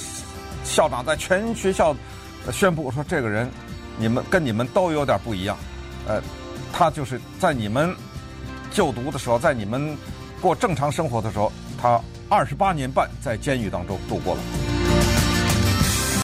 [0.65, 1.95] 校长在全学校。
[2.53, 3.51] 宣布说：“这个人，
[3.99, 5.59] 你们跟你们都有点不一样，
[6.07, 6.23] 呃，
[6.73, 7.95] 他就是在你们
[8.71, 9.95] 就读的时候，在你们
[10.41, 12.01] 过正常生活的时候，他
[12.31, 14.41] 二十八年半在监狱当中度过了。”